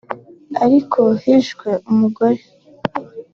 [0.65, 2.41] Ariko hishwe umugore